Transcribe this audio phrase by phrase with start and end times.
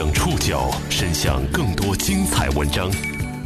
[0.00, 2.90] 将触角伸向更多精彩文章，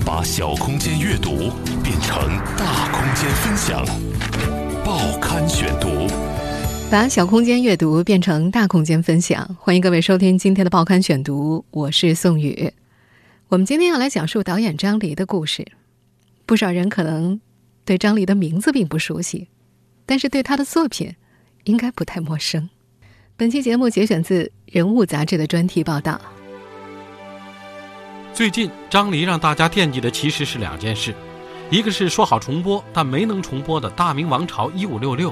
[0.06, 1.50] 把小空间阅读
[1.82, 2.16] 变成
[2.56, 3.84] 大空间分享。
[4.84, 6.06] 报刊选读，
[6.88, 9.56] 把小空间阅读变成大空间分享。
[9.58, 12.72] 欢迎各位收听今天的报刊选读，我是宋宇。
[13.48, 15.66] 我们今天要来讲述导演张黎的故事。
[16.46, 17.40] 不少人可能
[17.84, 19.48] 对张黎的名字并不熟悉，
[20.06, 21.16] 但是对他的作品
[21.64, 22.70] 应该不太陌生。
[23.36, 26.20] 本期节目节选自《人物》杂志的专题报道。
[28.34, 31.14] 最近，张黎让大家惦记的其实是两件事，
[31.70, 35.30] 一个是说好重播但没能重播的《大明王朝一五六六》，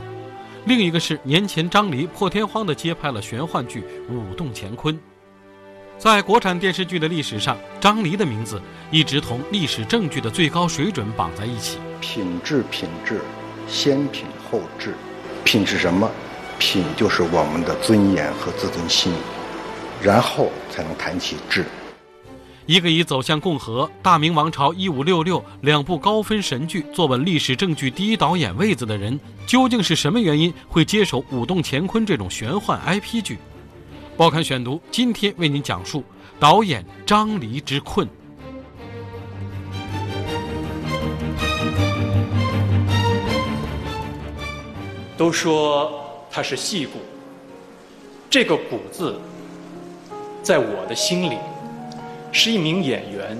[0.66, 3.80] 另一个是年前张黎破天荒地接拍了玄幻剧
[4.14, 4.94] 《舞动乾坤》。
[5.98, 8.62] 在国产电视剧的历史上，张黎的名字
[8.92, 11.78] 一直同历史正剧的最高水准绑在一起。
[12.00, 13.20] 品质，品质，
[13.66, 14.94] 先品后质。
[15.42, 16.08] 品是什么？
[16.60, 19.12] 品就是我们的尊严和自尊心，
[20.00, 21.66] 然后才能谈起质。
[22.66, 33.38] 一个以《走向共和》《大明王朝一五六六》两部高分神剧坐稳历史正剧第一导演位子的人，究竟是什么原因会接手《舞动乾坤》这种玄幻 IP 剧？
[34.16, 36.04] 报刊选读今天为您讲述
[36.38, 38.08] 导演张黎之困。
[45.16, 45.98] 都说。
[46.34, 46.92] 他是戏骨，
[48.30, 49.20] 这个“骨”字，
[50.42, 51.36] 在我的心里，
[52.34, 53.36] 是一名演员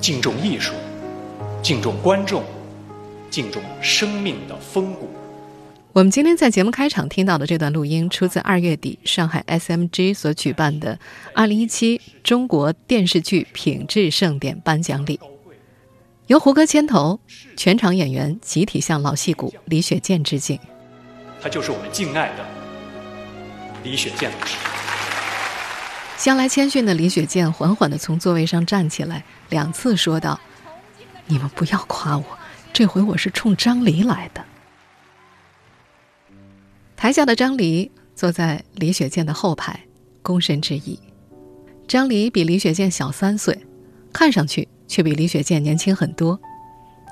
[0.00, 0.72] 敬重艺术、
[1.60, 2.44] 敬重观众、
[3.28, 5.10] 敬重生命的风骨。
[5.92, 10.96] 我们今天在节目开场听到的这段录音，出自二月底上海 SMG 所举办的
[11.34, 15.18] 二零一七中国电视剧品质盛典颁奖礼，
[16.28, 17.18] 由胡歌牵头，
[17.56, 20.56] 全场演员集体向老戏骨李雪健致敬。
[21.42, 22.46] 他就是我们敬爱的
[23.82, 24.77] 李雪健老师。
[26.18, 30.38] 向来谦逊的李雪健缓缓地从座位上站起来，两次说道
[31.26, 32.24] ：“你们不要夸我，
[32.72, 34.44] 这回我是冲张黎来的。”
[36.96, 39.78] 台下的张黎坐在李雪健的后排，
[40.24, 40.98] 躬身致意。
[41.86, 43.56] 张黎比李雪健小三岁，
[44.12, 46.38] 看上去却比李雪健年轻很多。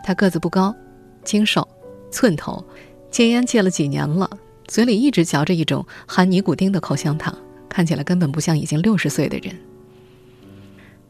[0.03, 0.75] 他个子不高，
[1.25, 1.67] 精瘦，
[2.11, 2.63] 寸头。
[3.09, 4.29] 戒烟戒了几年了，
[4.67, 7.33] 嘴里一直嚼着一种含尼古丁的口香糖，
[7.77, 9.55] 看起来根本不像已经六十岁的人。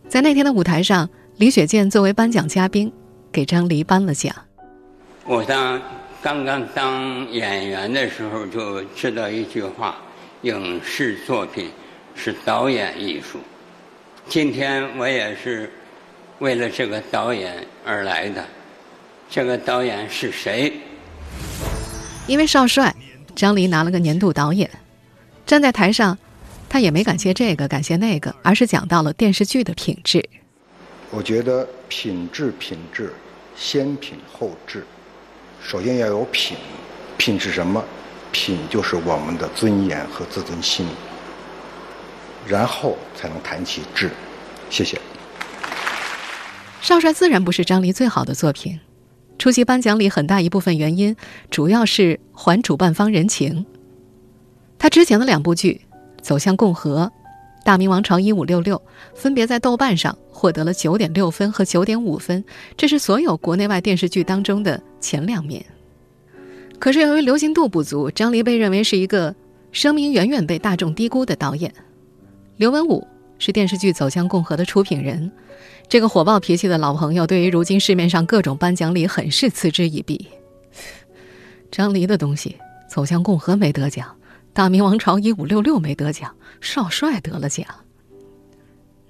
[0.08, 2.92] 在那天的舞台上，李雪健作为颁奖嘉宾，
[3.30, 4.34] 给张黎颁了奖。
[5.24, 5.80] 我当
[6.20, 9.96] 刚刚当演员的时候就知道一句话：
[10.42, 11.70] 影视作品
[12.16, 13.38] 是导演艺术。
[14.28, 15.70] 今天我也是
[16.40, 18.44] 为了这个导演而来的。
[19.30, 20.72] 这个导演是谁？
[22.26, 22.92] 因为少帅，
[23.36, 24.68] 张黎拿了个年度导演。
[25.46, 26.18] 站在台上，
[26.68, 30.28] 他也没感谢这个，感谢那个，而是讲到了电视剧的品质。
[31.10, 33.12] 我觉得品质，品质，
[33.56, 34.84] 先品后质。
[35.62, 36.56] 首先要有品，
[37.16, 37.82] 品是什么？
[38.32, 40.86] 品就是我们的尊严和自尊心，
[42.46, 44.10] 然后才能谈起质。
[44.68, 45.00] 谢谢。
[46.82, 48.78] 少帅自然不是张黎最好的作品。
[49.38, 51.16] 出席颁奖礼很大一部分原因，
[51.50, 53.64] 主要是还主办方人情。
[54.78, 55.80] 他之前的两部剧
[56.26, 57.04] 《走向共和》
[57.64, 58.76] 《大明王朝一五六六》
[59.14, 62.44] 分别在豆瓣上获得了九点六分和九点五分，
[62.76, 65.64] 这是所有国内外电视剧当中的前两名。
[66.80, 69.32] 可是由于流行度不足，张黎被认为是一个
[69.70, 71.72] 声名远远被大众低估的导演。
[72.56, 73.06] 刘文武
[73.38, 75.30] 是电视剧《走向共和》的出品人。
[75.88, 80.26] 这个火爆脾气的老朋友，对于如今市面上各种颁奖礼，很是嗤之以鼻。
[81.70, 82.56] 张黎的东西，
[82.92, 84.08] 《走向共和》没得奖，
[84.56, 87.66] 《大明王朝一五六六》没得奖，少帅得了奖。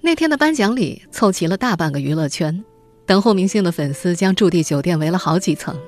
[0.01, 2.65] 那天的颁奖礼凑齐了大半个娱乐圈，
[3.07, 5.79] 等候明星的粉丝将驻地酒店围了好几层。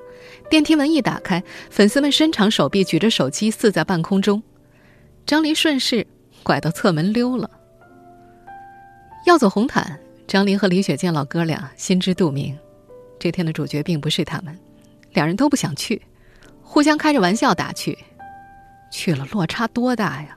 [0.49, 4.41] 电梯门一打开，粉丝们伸长手臂，举着手机四在半空中。
[5.27, 6.07] 张黎顺势
[6.45, 7.51] 拐到侧门溜了。
[9.27, 9.99] 要走红毯。
[10.29, 12.57] 张黎和李雪健老哥俩心知肚明，
[13.19, 14.57] 这天的主角并不是他们，
[15.15, 16.01] 两人都不想去，
[16.63, 17.99] 互相开着玩笑打趣。
[18.91, 20.37] 去了落差多大呀！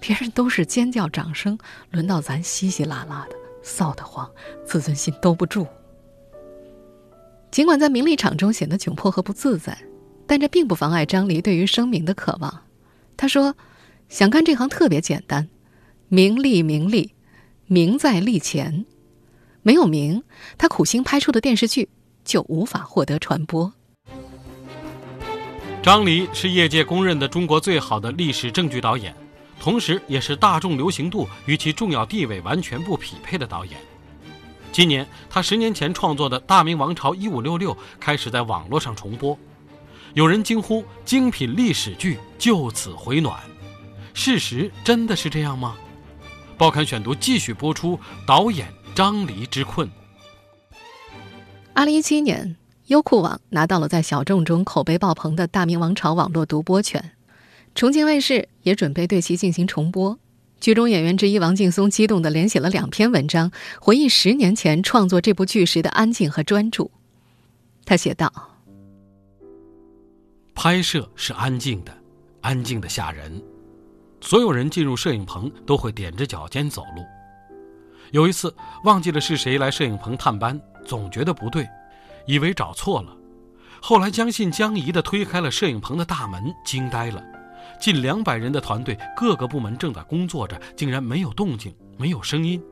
[0.00, 1.56] 别人都是尖叫掌声，
[1.90, 4.28] 轮到咱稀稀拉拉的，臊得慌，
[4.66, 5.66] 自尊心兜不住。
[7.52, 9.78] 尽管在名利场中显得窘迫和不自在，
[10.26, 12.62] 但这并不妨碍张黎对于声名的渴望。
[13.16, 13.54] 他说
[14.08, 15.48] ：“想干这行特别简单，
[16.08, 17.14] 名利名利，
[17.66, 18.84] 名在利前。”
[19.62, 20.24] 没有名，
[20.58, 21.88] 他苦心拍出的电视剧
[22.24, 23.72] 就无法获得传播。
[25.82, 29.12] 张黎是业界公认的中国最好的历史正剧导演，
[29.58, 33.76] 同时也是大众流行度与其重要地位完全不匹配的导演。
[34.70, 39.36] 今年，他十年前创作的《大明王朝一五六六》开始在网络上重播，
[40.14, 43.40] 有人惊呼：“精品历史剧就此回暖。”
[44.14, 45.74] 事实真的是这样吗？
[46.56, 49.90] 报刊选读继续播出导演张黎之困。
[51.74, 52.56] 二零一七年，
[52.92, 57.12] 优酷网拿到了在小众中口碑爆棚的《大明王朝》网络独播权，
[57.74, 60.18] 重庆卫视也准备对其进行重播。
[60.60, 63.50] 剧中演员之一王劲松激动地连写了两篇文章，
[63.80, 66.90] 回忆十年前创作这部剧时的安静和专注。
[67.86, 68.30] 他写道
[70.54, 71.96] ：“拍摄是安静的，
[72.42, 73.42] 安静的吓人。
[74.20, 77.02] 所有人进入摄影棚都会踮着脚尖走路。
[78.10, 78.54] 有一次
[78.84, 81.64] 忘记了是谁来摄影棚探班。”总觉得不对，
[82.26, 83.16] 以为找错了。
[83.80, 87.22] 后来将信将疑地推开了摄影棚的大门，惊呆了。
[87.80, 92.62] 近两百人的团队，各个部门正在工作着，竟然没有动静，没有声音。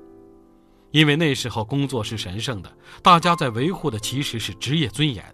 [0.93, 5.25] 因为那时候工作是神圣的，大家在维护的其实是职业尊严。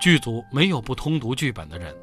[0.00, 1.94] 剧组没有不通读剧本的人。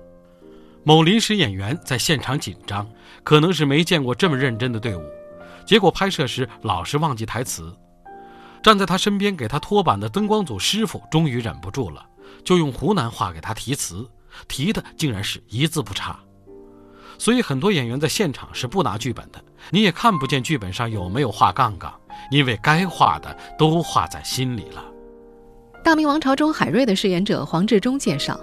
[0.84, 2.90] 某临时演员在现场紧张，
[3.24, 5.04] 可能是没见过这么认真的队伍，
[5.66, 7.76] 结果拍摄时老是忘记台词。
[8.62, 12.06] 站在他身边给他托板的灯光组师傅终于忍不住了，
[12.44, 14.08] 就用湖南话给他提词，
[14.48, 16.20] 提的竟然是一字不差。
[17.18, 21.94] 所以很多演员在现场是不拿剧本的，你也看不见剧本上有没有画杠杠，
[22.32, 24.84] 因为该画的都画在心里了。
[25.82, 28.40] 《大明王朝》中海瑞的饰演者黄志忠介绍，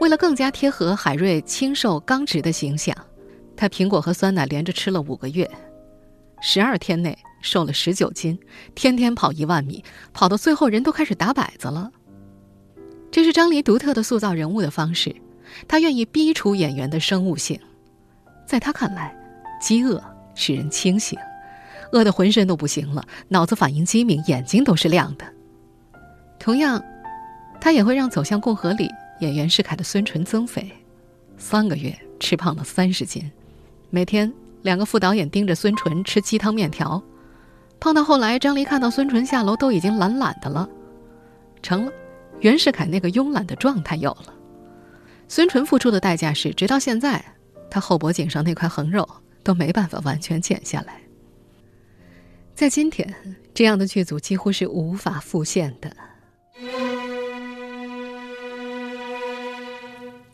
[0.00, 2.94] 为了更加贴合海瑞清瘦刚直的形象，
[3.56, 5.50] 他苹果和酸奶连着吃了五个月，
[6.42, 7.16] 十二天内。
[7.44, 8.38] 瘦了十九斤，
[8.72, 11.90] 天天跑一万米，跑到最后人都开始打摆子了。
[13.10, 15.12] 这是张黎独特的塑造人物的方式，
[15.66, 17.58] 他愿意逼出演员的生物性。
[18.46, 19.12] 在他看来，
[19.60, 20.00] 饥饿
[20.36, 21.18] 使人清醒，
[21.90, 25.24] 饿得浑身都不行了，脑子反应机敏，眼睛都是亮的。
[26.38, 26.80] 同样，
[27.60, 30.70] 他也会让走向共和里演袁世凯的孙淳增肥，
[31.36, 33.28] 三个月吃胖了三十斤，
[33.90, 34.32] 每天
[34.62, 37.02] 两个副导演盯着孙淳吃鸡汤面条。
[37.78, 40.68] 胖到后来，张黎看到孙淳下楼都已经懒懒的了，
[41.62, 41.92] 成了
[42.40, 44.32] 袁世凯那个慵懒的状态有了。
[45.26, 47.24] 孙淳付出的代价是，直到现在，
[47.68, 49.08] 他后脖颈上那块横肉
[49.42, 51.00] 都没办法完全减下来。
[52.54, 53.12] 在今天，
[53.52, 55.90] 这样的剧组几乎是无法复现的。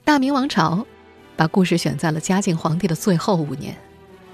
[0.05, 0.85] 大明王朝
[1.37, 3.77] 把故事选在了嘉靖皇帝的最后五年，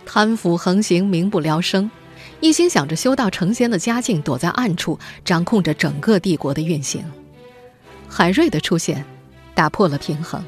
[0.06, 1.90] 贪腐横行，民不聊生。
[2.40, 7.04] 一心想着修道成仙的嘉靖躲在暗处，掌控着整个帝国的运行。
[8.08, 9.04] 海瑞的出现，
[9.54, 10.44] 打破了平衡，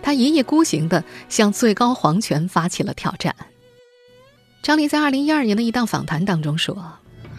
[0.00, 3.34] 他一意孤行地向最高皇权发起了挑战。
[4.62, 6.76] 张黎在二零一二年的一档访谈当中说：“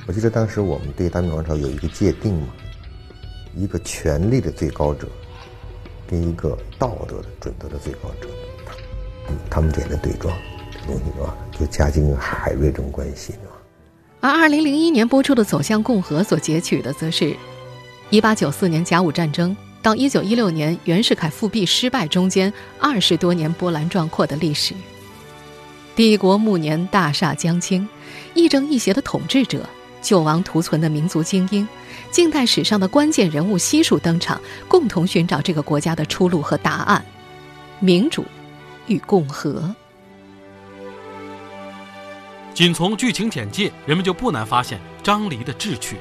[0.05, 2.47] 我记得当时我们对大明王朝有一个界定嘛，
[3.55, 5.07] 一个权力的最高者，
[6.05, 8.27] 跟一个道德的准则的最高者，
[9.49, 10.37] 他们之间的对撞，
[10.85, 11.35] 东西是吧？
[11.51, 13.51] 就嘉靖跟海瑞这种关系，是吧？”
[14.21, 17.35] 而二零零一年播出的《走向共和》所截取的，则是
[18.09, 24.73] 一八九四年甲午战争到一九一六年袁世凯复辟失败中间二十多年波澜壮阔的历史。
[25.95, 27.87] 帝国暮年，大厦将倾，
[28.33, 29.67] 亦正亦邪的统治者，
[30.01, 31.67] 救亡图存的民族精英，
[32.09, 37.03] 近代史上的关键人物悉数登场，共同寻找这个国家的出路和答案：
[37.79, 38.23] 民主
[38.87, 39.75] 与共和。
[42.53, 45.97] 仅从剧情简介，人们就不难发现张黎的志趣。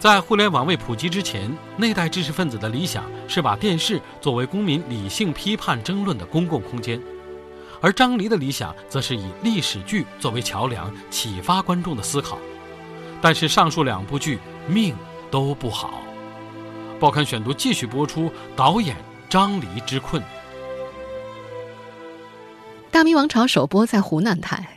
[0.00, 7.00] 在互联网未普及之前，那代知识分子的理想是把电视作为公民理性批判争论的公共空间，
[7.80, 12.36] 而张黎的理想则是以历史剧作为桥梁，启发观众的思考。
[13.22, 14.38] 但是上述两部剧
[14.68, 14.94] 命
[15.30, 16.02] 都不好。
[16.98, 18.96] 报刊选读继续播出导演
[19.28, 20.20] 张黎之困。
[22.90, 24.75] 《大明王朝》首播在湖南台。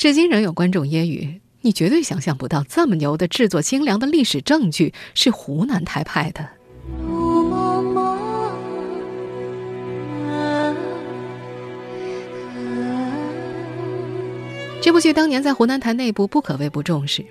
[0.00, 6.40] 至今仍有观众揶揄：“你绝对想象不到，这么牛的制作精良的历史证据是湖南台拍的。”
[14.80, 17.22] 这部剧当年在湖南台内部不可谓不重视。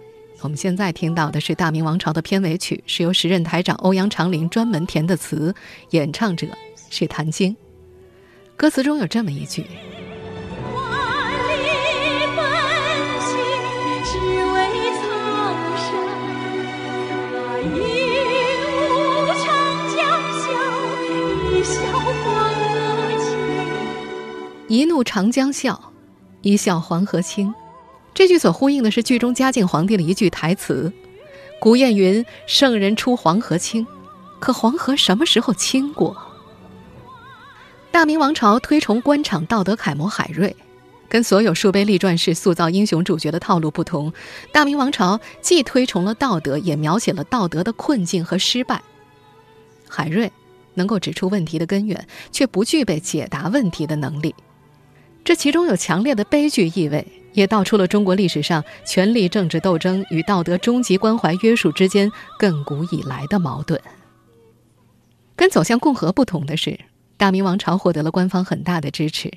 [0.42, 5.56] 我们现在听到的是《大明王朝》的片尾曲，是由时任台长欧阳长林专门填的词，
[5.90, 6.46] 演唱者
[6.92, 7.58] 是谭晶。
[8.56, 9.66] 歌词中有这么一句。
[24.80, 25.92] 一怒长江笑，
[26.42, 27.54] 一笑黄河清。
[28.14, 30.94] 这句所呼应的是剧中嘉靖皇帝的一句台词
[31.60, 33.86] ：“古谚云，圣人出黄河清。”
[34.40, 36.16] 可黄河什么时候清过？
[37.92, 40.56] 大明王朝推崇官场道德楷模海瑞，
[41.10, 44.14] 跟所有树碑立传式塑造英雄主角的套路不同。
[44.54, 48.82] 大明王朝既推崇了道德，也描写了道德的困境和失败。
[49.90, 50.32] 海瑞
[50.76, 54.34] 能够指出问题的根源，却不具备解答问题的能力。
[55.24, 63.80] 这其中有强烈的悲剧意味，也道出了中国历史上权力政治斗争与道德终极关怀约束之间亘古以来的矛盾。
[65.36, 66.80] 跟走向共和不同的是，
[67.16, 69.32] 大明王朝获得了官方很大的支持。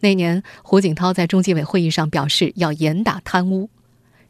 [0.00, 3.70] 那年，胡锦涛在中纪委会议上表示要严打贪污，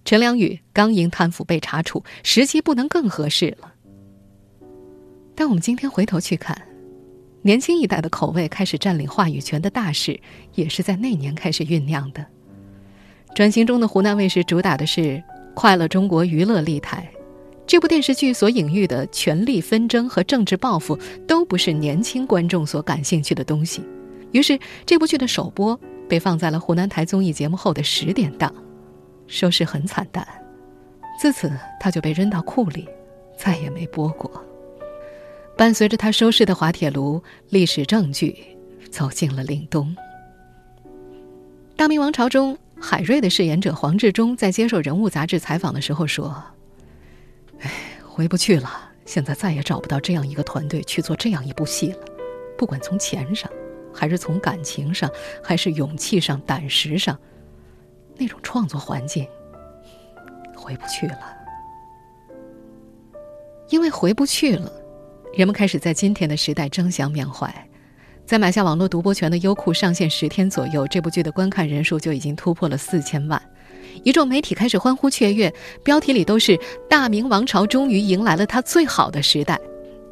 [0.04, 3.72] 陈良宇刚因贪腐被查处，时机不能更合适了。
[5.34, 6.60] 但我们今天回头去看，
[7.42, 10.20] 年轻一代的口味开始占领话语权的大势，
[10.54, 12.24] 也是在那年开始酝酿的。
[13.34, 15.22] 转型中的湖南卫视主打的是
[15.54, 17.08] 快乐中国娱乐立台。
[17.66, 23.82] 这部电视剧所隐喻的权力纷争和政治报复，都不是年轻观众所感兴趣的东西。
[24.32, 25.78] 于是，这部剧的首播
[26.08, 28.52] 被放在了湖南台综艺节目后的十点档，
[29.28, 30.26] 收视很惨淡。
[31.18, 32.88] 自此，它就被扔到库里，
[33.38, 34.44] 再也没播过。
[35.60, 38.34] 伴随着他收视的滑铁卢历史证据，
[38.90, 39.94] 走进了凛冬。
[41.76, 46.42] 《大明王朝》中，海瑞的饰演者黄志忠在接受《人物》杂志采访的时候说。
[47.58, 47.70] 哎，
[48.08, 48.70] 回不去了。
[49.04, 51.98] 现在再也找不到这样一个团队去做这样一部戏了。
[52.56, 53.52] 不管从钱上，
[53.92, 55.10] 还是从感情上，
[55.44, 57.18] 还是勇气上、胆识上，
[58.16, 59.28] 那种创作环境，
[60.56, 61.20] 回不去了。
[63.68, 64.72] 因为回不去了，
[65.32, 67.52] 人们开始在今天的时代争相缅怀。
[68.26, 73.40] 在买下网络独播权的优酷上线十天左右，这部剧的观看人数就已经突破了四千万。
[74.02, 75.52] 一众媒体开始欢呼雀跃，
[75.84, 76.58] 标题里都是
[76.88, 79.58] “大明王朝终于迎来了它最好的时代”。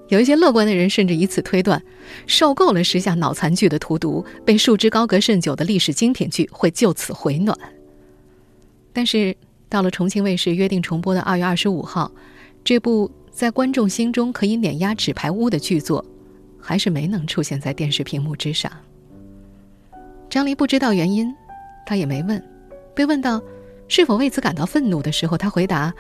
[0.09, 1.83] 有一些乐观的人甚至以此推断，
[2.27, 7.57] 受够了时下脑残剧的荼毒，被束之高阁甚久的历史精品剧会就此回暖。
[8.93, 9.37] 但是
[9.69, 12.11] 到了重庆卫视约定重播的二月二十五号，
[12.65, 16.05] 这部在观众心中可以碾压《纸牌屋》的剧作，
[16.61, 18.69] 还是没能出现在电视屏幕之上。
[20.29, 21.33] 张黎不知道原因，
[21.87, 22.45] 他也没问。
[22.97, 23.41] 被问到。
[23.87, 25.95] 是否为此感到愤怒的时候，他回答：“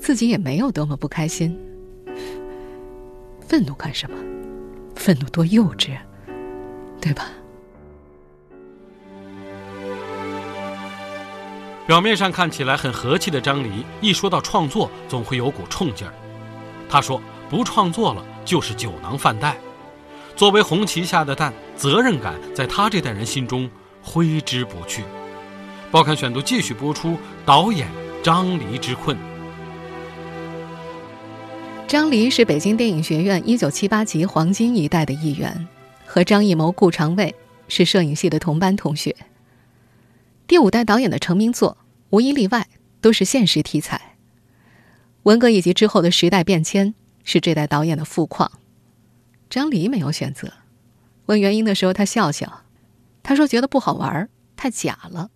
[0.00, 1.58] 自己也没有多么不开心。
[3.40, 4.16] 愤怒干什么？
[4.94, 5.98] 愤怒多幼稚，
[7.00, 7.32] 对吧？”
[11.84, 16.14] 表面上看起来很和气的张黎，一说到创作，总会有股冲劲儿。
[16.88, 19.56] 他说：“不创作了，就是酒囊饭袋。
[20.36, 23.68] 作为红旗下的蛋，责任感在他这代人心中
[24.02, 25.02] 挥之不去。”
[25.90, 27.16] 报刊选读继续播出。
[27.44, 27.88] 导演
[28.22, 29.16] 张黎之困。
[31.86, 35.68] 张黎是北京电影学院一九七八级黄金一代的一员，
[36.04, 37.32] 和张艺谋、顾长卫
[37.68, 39.14] 是摄影系的同班同学。
[40.48, 41.78] 第五代导演的成名作
[42.10, 42.66] 无一例外
[43.00, 44.15] 都是现实题材。
[45.26, 48.52] 文革以及之后的时代变迁是这代导演的富矿。
[49.50, 50.52] 张黎没有选择。
[51.26, 52.62] 问原因的时候，他笑笑，
[53.24, 55.30] 他说：“觉得不好玩，太假了。”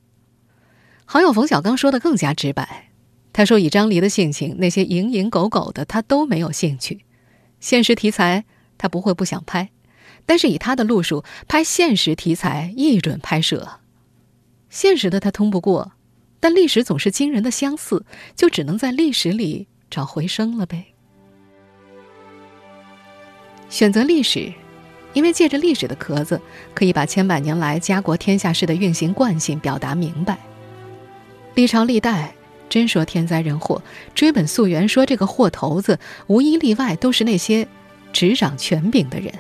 [1.04, 2.90] 好友冯小刚说的更加直白，
[3.32, 7.04] 他说：“以张黎的性情，那些蝇营狗苟的他都没有兴趣。
[7.59, 8.44] 现实题材
[8.78, 9.70] 他不会不想拍，
[10.25, 13.80] 但是以他的路数拍现实题材一准拍摄。
[14.68, 15.94] 现实的他通不过，
[16.38, 18.06] 但历史总是惊人的相似，
[18.37, 20.85] 就只能在历史里找回声了呗。
[23.68, 24.52] 选择历史，
[25.12, 26.40] 因为借着历史的壳子，
[26.75, 30.38] 可以把千百年来家国天下事的运行惯性表达明白。”
[31.54, 32.32] 历朝历代，
[32.68, 33.82] 真说天灾人祸，
[34.14, 37.66] 追本溯源，说这个祸头子，无一例外都是那些
[38.12, 39.32] 执掌权柄的人。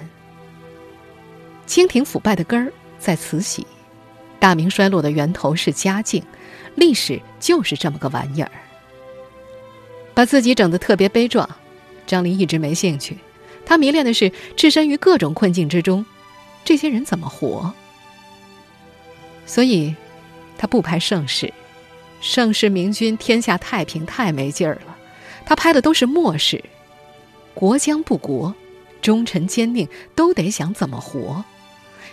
[1.66, 3.64] 清廷腐败的根儿在慈禧，
[4.40, 6.22] 大明衰落的源头是嘉靖，
[6.74, 8.50] 历史就是这么个玩意儿。
[10.20, 11.48] 把自己整得特别悲壮，
[12.06, 13.16] 张黎一直没兴趣，
[13.64, 16.04] 他迷恋的是置身于各种困境之中，
[16.62, 17.72] 这些人怎么活。
[19.46, 19.94] 所以，
[20.58, 21.50] 他不拍盛世。
[22.20, 24.94] 盛世明君，天下太平，太没劲儿了。
[25.46, 26.62] 他拍的都是末世，
[27.54, 28.54] 国将不国，
[29.00, 31.42] 忠臣奸佞都得想怎么活。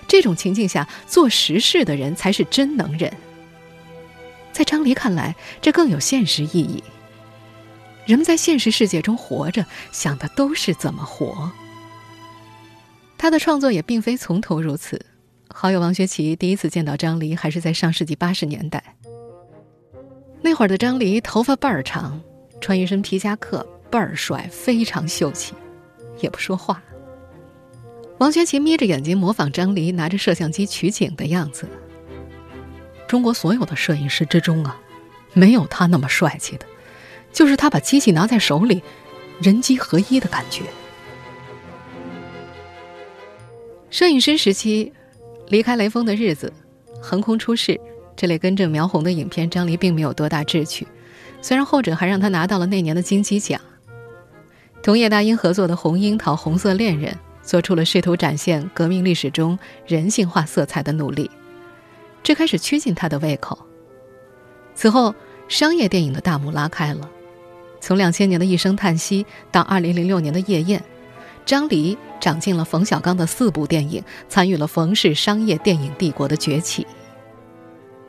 [0.07, 3.11] 这种情境下，做实事的人才是真能人。
[4.53, 6.81] 在张黎看来，这更有现实意义。
[8.07, 11.51] 人们在现实世界中活着，想的都是怎么活。
[13.17, 15.05] 他的创作也并非从头如此。
[15.49, 18.81] 好友王学圻第一次见到张黎还是在上世纪八十年代。
[20.41, 22.21] 那会儿的张黎头发倍儿长，
[22.61, 25.53] 穿一身皮夹克，倍儿帅，非常秀气，
[26.21, 26.81] 也不说话。
[28.19, 31.67] 王学圻眯着眼睛模仿张黎拿着摄像机取景的样子。
[33.05, 34.79] 中国所有的摄影师之中啊，
[35.33, 36.65] 没有他那么帅气的，
[37.37, 38.81] 就是他把机器拿在手里，
[39.39, 40.63] 人机合一的感觉。
[43.91, 44.91] 摄影师时期，
[45.47, 46.51] 离开雷锋的日子，
[46.99, 47.79] 横空出世
[48.15, 50.87] 这类根正苗红的影片，张黎并没有多大志趣。
[51.39, 53.61] 虽然后者还让他拿到了那年的金鸡奖。
[54.81, 57.13] 同叶大鹰合作的《红樱桃》《红色恋人》，
[57.43, 61.29] 做出了试图展现革命历史中人性化色彩的努力。
[62.23, 63.59] 这开始趋近他的胃口。
[64.73, 65.13] 此后，
[65.47, 67.11] 商业电影的大幕拉开了。
[67.79, 70.83] 从两千年的一声叹息到二零零六年的夜宴，
[71.45, 76.85] 张黎长进了冯小刚的四部电影，参与了冯氏商业电影帝国的崛起。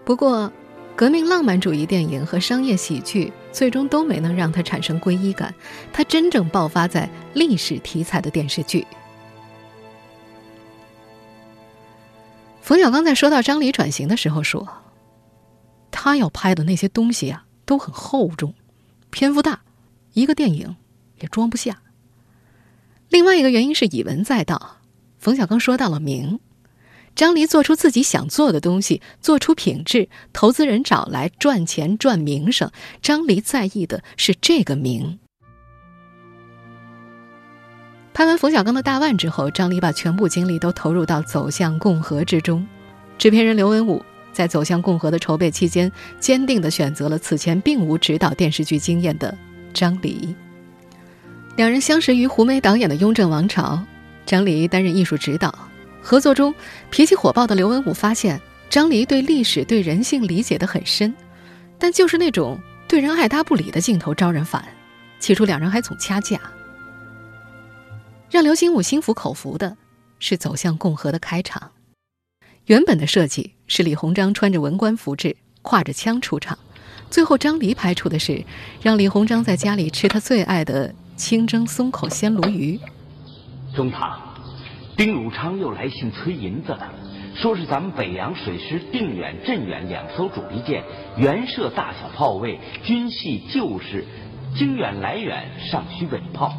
[0.04, 0.50] 不过，
[0.96, 5.54] 革命浪漫主义电影和商业喜剧最终都没能让他产生归依感。
[5.92, 8.84] 他真正爆发在历史题材的电视剧。
[12.60, 14.66] 冯小刚在说到张黎转型的时候说
[15.92, 18.52] ：“他要拍的那些东西啊，都很厚重，
[19.10, 19.60] 篇幅大，
[20.12, 20.76] 一个电影
[21.20, 21.82] 也装不下。”
[23.10, 24.78] 另外一个原因是以文载道，
[25.18, 26.40] 冯小刚说到了名，
[27.14, 35.18] 张黎做出自己想做的东西，做出品质，投资人找来赚钱赚名声，张黎在意的是这个名。
[38.12, 42.66] 拍完冯小刚的大腕之后，张黎把全部精力都投入到《走向共和》之中。
[43.16, 44.04] 制片人刘文武
[44.38, 45.90] 在《走向共和》的筹备期间，
[46.20, 49.36] 坚定地选择了此前并无指导电视剧经验的
[49.74, 50.32] 张黎。
[51.56, 53.74] 两人相识于胡梅导演的《雍正王朝》，
[54.24, 55.52] 张黎担任艺术指导。
[56.00, 56.54] 合作中，
[56.88, 58.40] 脾气火爆的刘文武发现
[58.70, 61.12] 张黎对历史、对人性理解得很深，
[61.76, 64.64] 但就是那种对人爱答不理的镜头招人烦。
[65.18, 66.38] 起初，两人还总掐架。
[68.30, 69.76] 让刘心武心服口服的
[70.20, 71.72] 是走向共和的开场。
[72.68, 76.58] 原本的设计是李鸿章穿着文官服制，挎着枪出场。
[77.08, 78.44] 最后张黎拍出的是
[78.82, 82.78] 让李鸿章在家里吃他最爱的清蒸松口鲜鲈鱼。
[83.74, 84.20] 中堂，
[84.98, 86.92] 丁汝昌又来信催银子了，
[87.36, 90.84] 说是咱们北洋水师定远、镇远两艘主力舰，
[91.16, 94.04] 原设大小炮位，均系旧式，
[94.58, 96.52] 经远来远尚需尾炮。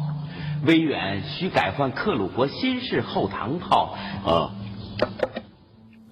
[0.66, 3.96] 威远需改换克虏伯新式后膛炮。
[4.26, 4.50] 啊！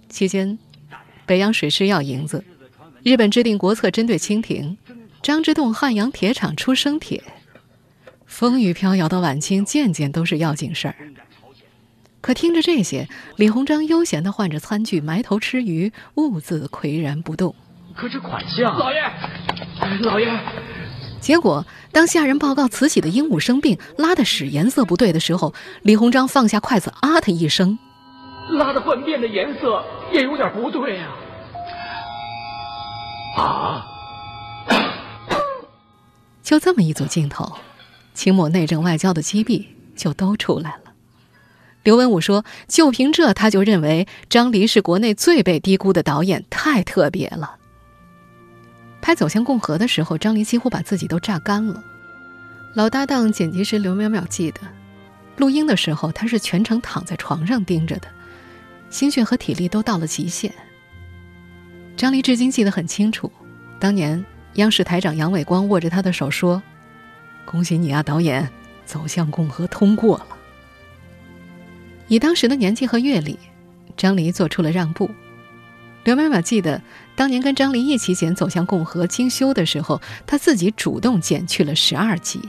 [0.09, 0.59] 期间，
[1.27, 2.45] 北洋水师要银子，
[3.03, 4.77] 日本制定国策针对清廷。
[5.21, 7.23] 张之洞汉阳铁厂出生铁，
[8.25, 10.95] 风雨飘摇的晚清，件件都是要紧事儿。
[12.21, 17.55] 可听着这些，李鸿章悠闲地换着餐具，埋头吃鱼，兀自岿然不动。
[17.95, 19.03] 可是款项，老爷，
[20.03, 20.29] 老爷。
[21.21, 27.77] 结果，当下人报告慈禧的鹦鹉生病，拉的屎颜色不对的时候，李鸿章放下筷子，啊的一声，
[28.51, 31.09] 拉的粪便的颜色也有点不对啊！
[33.37, 33.87] 啊！
[36.43, 37.59] 就这么一组镜头，
[38.15, 40.93] 清末内政外交的机弊就都出来了。
[41.83, 47.57] 刘文武说：“就凭这，他就认为张黎是国内最被低估的导演，太特别了。”
[49.01, 51.83] 拍《走向共和》的时候，张黎几乎把自己都榨干了。
[52.75, 54.61] 老搭档剪辑师刘淼淼记得，
[55.37, 58.09] 录音的时候他是全程躺在床上盯着的，
[58.91, 60.53] 心血和体力都到了极限。
[61.97, 63.31] 张黎至今记得很清楚，
[63.81, 64.25] 当年
[64.55, 66.63] 央视台长杨伟光握着他的手说
[67.45, 68.45] ：“恭喜你啊，导演，
[68.85, 70.27] 《走向共和》通过了。”
[72.09, 73.39] 以当时的年纪和阅历，
[73.97, 75.11] 张黎做出了让步。
[76.05, 76.81] 刘淼淼记得，
[77.15, 82.39] 当年跟张黎一起剪《走向共和》精修的时候，他自己主动剪去了十二集。《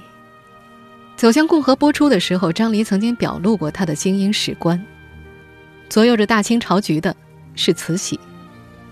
[1.18, 4.82] 走向共和》播出的时候，张黎曾经表露过他的精英史观：
[5.90, 7.16] 左右着大清朝局的
[7.56, 8.20] 是慈禧，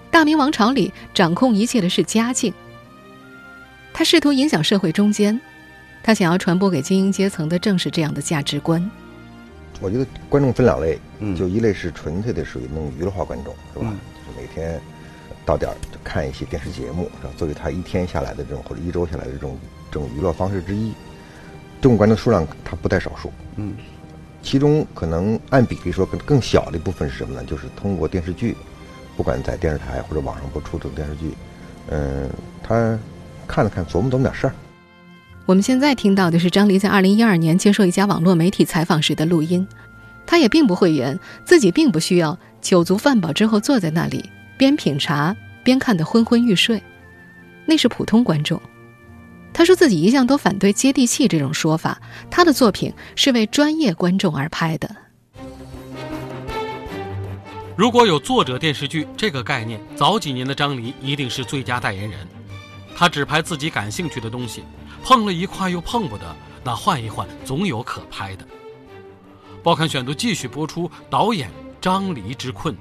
[0.10, 2.52] 大明王朝里掌控一切的是嘉靖。
[3.94, 5.40] 他试图影响社会中间，
[6.04, 8.90] 他想要传播给精英阶层的正是这样的价值观。
[9.80, 11.00] 我觉得观众分两类，
[11.38, 13.94] 就一类是纯粹的属于那种娱乐化观众，是吧？
[14.26, 14.82] 就每天
[15.46, 17.34] 到点儿就看一些电视节目，是吧？
[17.38, 19.56] 作为他一天下来的这种或者一周下来的这种
[19.92, 20.94] 这种娱乐方式之一，
[21.80, 23.32] 这种观众数量它不在少数。
[23.58, 23.76] 嗯，
[24.48, 27.44] 其中可能按比例说更更小的一部分是什么呢？
[27.44, 28.56] 就是通过电视剧，
[29.18, 31.34] 不管在电视台或者网上播出的电视剧，
[31.90, 32.30] 嗯，
[32.64, 32.98] 他
[33.46, 34.54] 看了看，琢磨琢磨点事儿。
[35.46, 39.68] 我们现在听到的是张黎在二零一二年接受一家网络媒体采访时的录音。
[40.26, 46.82] 他也并不讳言自己并不需要酒足饭饱之后坐在那里边品茶边看得昏昏欲睡，
[47.66, 48.62] 那是普通观众。
[49.58, 54.96] 他说自己一向都反对“接地气”这种说法，他的作品是为专业观众而拍的。
[57.76, 62.20] 如果有作者电视剧这个概念，早几年的张黎一定是最佳代言人。
[62.96, 64.64] 他只拍自己感兴趣的东西，
[65.04, 68.46] 碰了一块又碰不得，那换一换总有可拍的。
[69.64, 71.50] 报刊选读继续播出，导演
[71.82, 72.78] 张黎之困。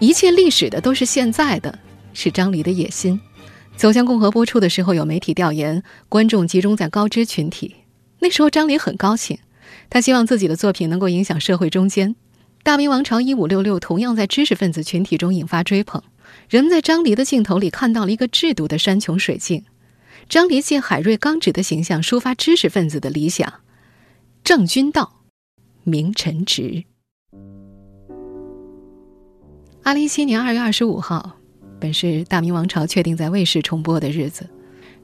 [0.00, 1.78] 一切历史的都是现在的，
[2.12, 3.20] 是张黎的野心。
[3.76, 7.76] 走向共和播出的时候，有媒体调研，观众集中在高知群体。
[8.20, 9.38] 那时候张黎很高兴，
[9.88, 12.10] 他希望自己的作品能够影响社会中间。
[12.62, 16.02] 《大明王朝一五六六》同样在知识分子群体中引发追捧，
[16.48, 19.64] 人们在张黎的镜头里看到了一个制度的山穷水尽。
[20.28, 23.52] 张黎借海瑞刚直的形象抒发知识分子的理想：
[24.44, 25.22] 正君道，
[25.82, 26.84] 明臣直。
[29.82, 31.38] 二零一七年二月二十五号，
[31.82, 34.48] 本是《大明王朝》确定在卫视重播的日子，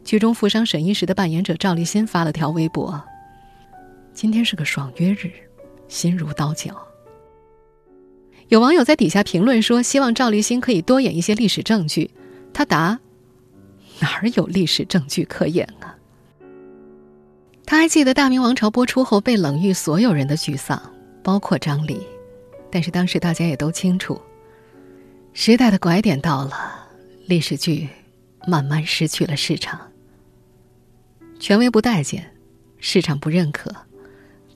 [0.05, 3.03] 剧中富商沈一石的扮演者赵立新发了条微博
[4.15, 5.29] ：“今天是个爽约日，
[5.89, 6.81] 心如刀绞。”
[8.47, 12.13] 有网友在底下评论说：“希望赵立新可以多演一些历史证据。”
[12.55, 13.01] 他答
[13.99, 15.99] ：“哪儿有历史证据可演啊？”
[17.67, 20.81] 他还记得《大明王朝》播出后被冷遇，所有人的沮丧，
[21.25, 22.01] 包括张黎。
[22.71, 24.21] 但是当时大家也都清楚，
[25.33, 26.89] 时代的拐点到了，
[27.27, 27.89] 历史剧
[28.47, 29.81] 慢慢失去了市场。
[31.39, 32.35] 权威不待见，
[32.79, 33.73] 市场不认可，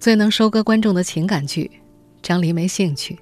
[0.00, 1.70] 最能收割观众的情感剧，
[2.20, 3.18] 张黎没兴趣。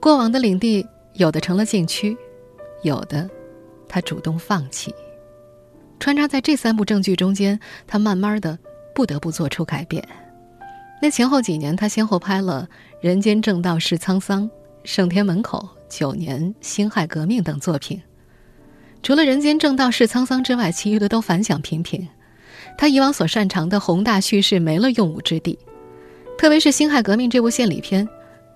[0.00, 2.16] 过往的领地，有的成了禁区，
[2.82, 3.28] 有的，
[3.86, 4.94] 他主动放弃。
[6.00, 8.58] 穿插在这三部正剧中间，他慢慢的
[8.94, 10.02] 不得不做出改变。
[11.02, 12.66] 那前后几年，他先后拍了
[13.00, 14.44] 《人间正道是沧桑》
[14.84, 15.58] 《圣天门口》
[15.92, 18.00] 《九年》《辛亥革命》等作品。
[19.02, 22.08] 除了《人间正道是沧桑》之外，其余的都反响平平。
[22.78, 25.58] 他以往所擅长的宏大叙事没了用武之地，
[26.38, 28.08] 特别是《辛亥革命》这部献礼片。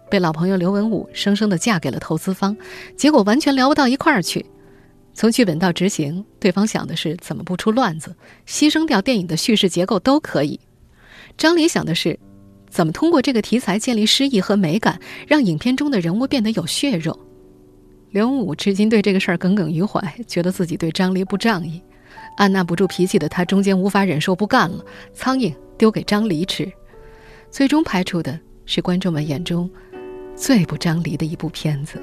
[0.08, 2.56] 被老朋友刘文武生生的嫁给了投资方，
[2.96, 4.46] 结果完全聊不到一块儿去。
[5.12, 8.14] 从剧本到执行，对方想的是怎么不出乱子，
[8.46, 10.58] 牺牲掉电影的叙事结构都可以。
[11.36, 12.18] 张黎想的是，
[12.70, 17.18] 怎么通过这个题材建立诗意和美感，让影片中的人物变得有血肉。
[18.10, 21.82] 刘文武至今对这个事儿耿耿于怀，觉得自己对张黎不仗义。
[22.36, 26.70] 按捺不住脾气的他，中间无法忍受不干了，苍蝇丢给张黎吃。
[27.50, 29.68] 最终拍出的是观众们眼中。
[30.34, 31.98] 最不张黎的一部片子。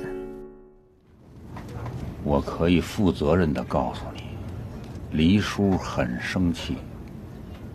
[2.23, 4.23] 我可以负责任的告诉你，
[5.11, 6.77] 黎叔很生气，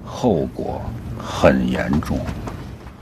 [0.05, 0.83] 后果
[1.17, 2.19] 很严重。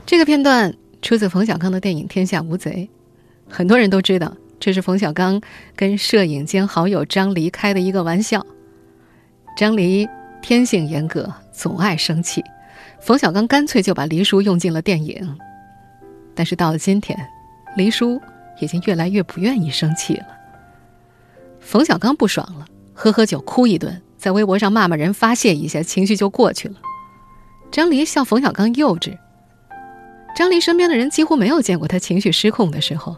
[0.05, 2.87] 这个片段出自冯小刚的电影《天下无贼》，
[3.51, 5.41] 很多人都知道这是冯小刚
[5.75, 8.45] 跟摄影兼好友张黎开的一个玩笑。
[9.57, 10.07] 张黎
[10.41, 12.43] 天性严格，总爱生气，
[12.99, 15.37] 冯小刚干脆就把黎叔用进了电影。
[16.35, 17.17] 但是到了今天。
[17.75, 18.19] 黎叔
[18.59, 20.25] 已经越来越不愿意生气了。
[21.59, 26.75] 冯小刚不爽了，喝喝酒，哭一顿，在微博上骂骂人，发泄一下，情绪就过去了。
[27.71, 29.15] 张黎笑冯小刚幼稚。
[30.35, 33.15] 张黎身边的人几乎没有见过他情绪失控的时候，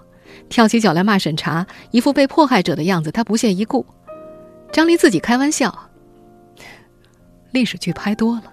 [0.50, 3.86] 跳起脚来骂审查，一副被迫害者的样子，他不屑一顾。
[4.72, 5.90] 张黎自己开玩笑
[7.52, 8.44] ：“历史剧拍多了，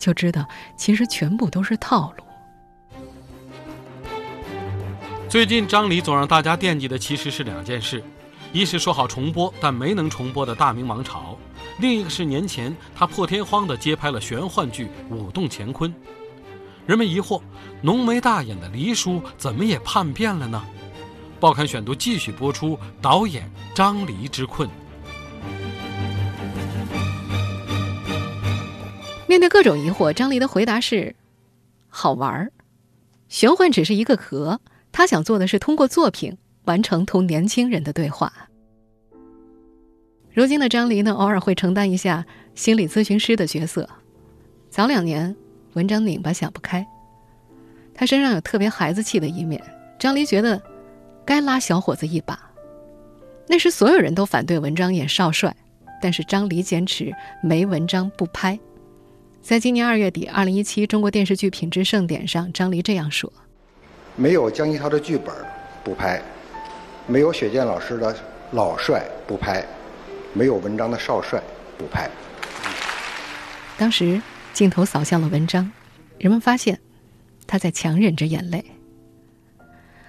[0.00, 2.24] 就知道其实全部都是套路。”
[5.28, 8.02] 最近张黎总让大家惦记的其实是两件事，
[8.52, 11.38] 一是说好重播但没能重播的《大明王朝》，
[11.78, 15.88] 另一个是年前他破天荒的接拍了玄幻剧《舞动乾坤》。
[16.84, 17.40] 人们疑惑，
[17.80, 20.60] 浓眉大眼的黎叔怎么也叛变了呢？
[21.40, 24.68] 报刊选读继续播出，导演张黎之困。
[29.26, 31.16] 面对各种疑惑，张黎的回答是：
[31.88, 32.52] 好玩儿，
[33.30, 34.60] 玄幻只是一个壳。
[34.92, 38.30] 他想做的是通过作品完成同年轻人的对话。
[40.34, 43.88] 如今的张黎呢，偶尔会承担一下心理咨询师的角色。
[44.68, 45.34] 早两年，
[45.72, 46.86] 文章拧巴想不开，
[47.94, 49.62] 他身上有特别孩子气的一面。
[49.98, 50.60] 张黎觉得
[51.30, 52.50] 该拉小伙子一把。
[53.46, 55.54] 那时所有人都反对文章演少帅，
[56.02, 58.58] 但是张黎坚持没文章不拍。
[59.40, 63.32] 在今年二月底，二零一七中国电视剧品质盛典上，张黎这样说。
[64.16, 65.32] 没有江一涛的剧本
[65.84, 66.20] 不拍，
[67.06, 68.12] 没有雪健老师的
[68.50, 69.64] 老帅不拍，
[70.32, 71.40] 没有文章的少帅
[71.78, 72.10] 不拍。
[73.78, 74.20] 当时
[74.52, 75.70] 镜头扫向了文章，
[76.18, 76.80] 人们发现
[77.46, 78.64] 他在强忍着眼泪。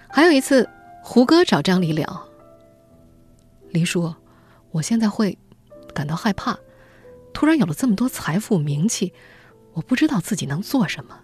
[0.09, 0.67] 还有一次，
[1.03, 2.27] 胡歌找张黎聊，
[3.71, 4.13] 黎叔，
[4.69, 5.37] 我现在会
[5.93, 6.57] 感到害怕，
[7.33, 9.11] 突然有了这么多财富名气，
[9.73, 11.19] 我不知道自己能做什么。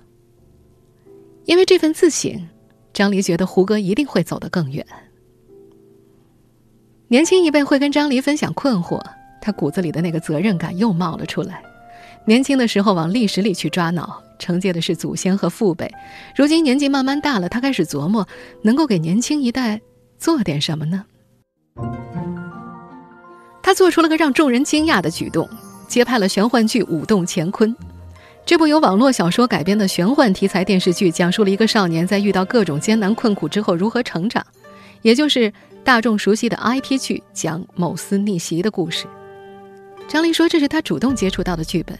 [1.45, 2.49] 因为这份自省，
[2.91, 4.85] 张黎觉得胡歌一定会走得更远。
[7.07, 9.01] 年轻一辈会跟张黎分享困惑，
[9.39, 11.63] 他骨子里的那个责任感又冒了出来。
[12.27, 15.89] 年轻的时候往历史里去抓挠，承接的是祖先和父辈。
[16.35, 18.27] 如今年纪慢慢大了，他开始琢磨，
[18.61, 19.79] 能够给年轻一代
[20.19, 21.05] 做点什么呢？
[23.63, 25.47] 他做出了个让众人惊讶的举动，
[25.87, 27.73] 接拍了玄幻剧《舞动乾坤》。
[28.45, 34.45] 这部由网络小说改编的玄幻题材电视剧，讲述了一个少年在遇到各种艰难困苦之后如何成长，
[35.01, 39.07] 也就是大众熟悉的 IP 剧讲某司逆袭的故事。
[40.09, 41.97] 张黎说：“这是他主动接触到的剧本。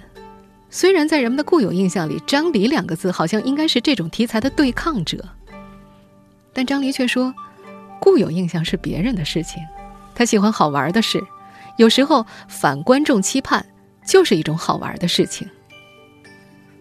[0.70, 5.24] 虽然在人们的固有印象里，‘张黎’两个字好像应该是这种题材的对抗者，
[6.54, 7.34] 但张黎却说，
[8.00, 9.62] 固有印象是别人的事情，
[10.14, 11.24] 他喜欢好玩的事，
[11.78, 13.66] 有时候反观众期盼
[14.06, 15.48] 就是一种好玩的事情。”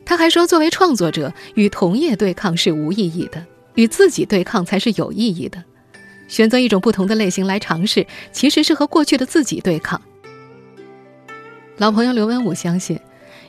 [0.05, 3.45] 他还说，作为创作者，与同业对抗是无意义的，
[3.75, 5.63] 与自己对抗才是有意义的。
[6.29, 10.01] 选择一种不同的类型来尝试，其实是和过去的自己对抗。
[11.77, 12.99] 老朋友刘文武相信，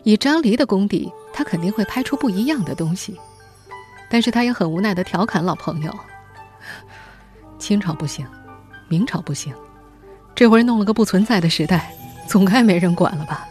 [0.03, 3.19] 以张黎的功底，他肯定会拍出不一样的东西。
[4.09, 5.93] 但是他也很无奈的调侃老朋友
[7.59, 8.25] ：“清朝不行，
[8.87, 9.53] 明朝不行，
[10.33, 11.91] 这回弄了个不存在的时代，
[12.25, 13.45] 总该没人管了吧？”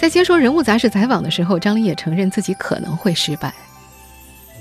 [0.00, 3.52] 在接受《人物》杂志采访的时候，张黎也承认自己可能会失败。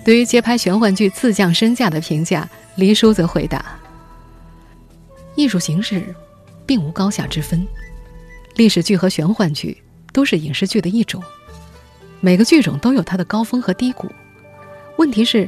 [0.04, 3.64] 对于接拍玄幻剧自降身价的评价，黎叔则回答
[5.36, 6.14] ：“艺术形式
[6.66, 7.66] 并无高下之分，
[8.58, 9.78] 历史剧和玄幻剧
[10.12, 11.22] 都是影视剧的一种，
[12.20, 14.12] 每个剧种都有它的高峰和低谷。
[14.98, 15.48] 问题是，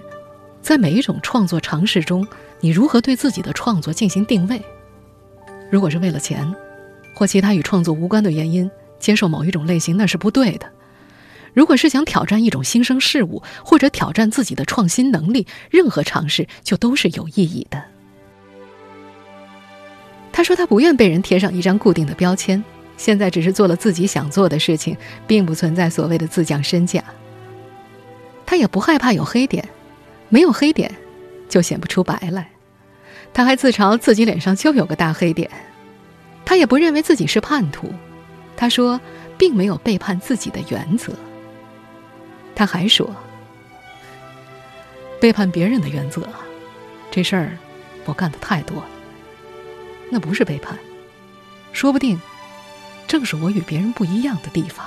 [0.62, 2.26] 在每一种创作尝试中，
[2.60, 4.62] 你如何对自己的创作进行定位？
[5.72, 6.56] 如果是为了钱，
[7.16, 8.70] 或其他与创作无关的原因。”
[9.00, 10.70] 接受某一种类型那是不对的。
[11.54, 17.82] 如果是想挑战一种新生事物，或者挑战自己的创新能力，任何尝试就都是有意义的。
[20.34, 22.62] 他说他不愿被人贴上一张固定的标签，
[23.00, 27.02] 现在只是做了自己想做的事情，并不存在所谓的自降身价。
[28.46, 29.68] 他也不害怕有黑点，
[30.28, 30.94] 没有黑点
[31.48, 32.50] 就显不出白来。
[33.34, 35.50] 他还自嘲自己脸上就有个大黑点。
[36.44, 37.90] 他也不认为自己是叛徒。
[38.58, 39.00] 他说，
[39.38, 41.14] 并没有背叛自己的原则。
[42.54, 43.16] 他还说，
[45.22, 46.28] 背叛别人的原则，
[47.10, 47.58] 这事儿
[48.04, 48.90] 我干的太多了。
[50.10, 50.78] 那不是背叛，
[51.72, 52.20] 说不定
[53.10, 54.86] 正是我与别人不一样的地方。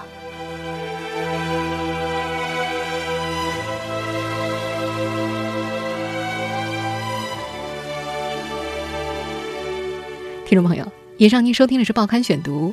[10.46, 12.68] 听众朋友，以上您收听的是《报刊选读》。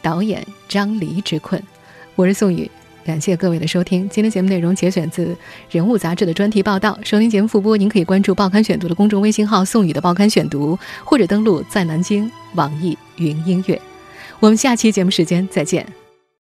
[0.00, 1.62] 导演张黎之困，
[2.14, 2.70] 我是宋宇，
[3.04, 4.08] 感谢各位的收听。
[4.08, 5.26] 今天节目内容节选自
[5.70, 6.98] 《人物》杂志的专题报道。
[7.02, 13.78] 收听节目复播，您可以关注《报刊选读》的公众微信号“宋宇的报刊选读”，或者登录在南京网易云音乐。
[14.44, 16.03] 我们下期节目时间再见。